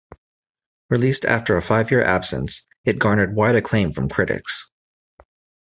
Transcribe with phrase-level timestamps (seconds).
[0.89, 4.71] Released after a five-year absence, it garnered wide acclaim from critics.